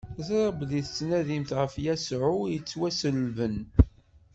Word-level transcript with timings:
Ẓriɣ 0.27 0.49
belli 0.59 0.79
tettnadimt 0.85 1.51
ɣef 1.59 1.73
Yasuɛ 1.85 2.29
ittwaṣellben. 2.57 3.57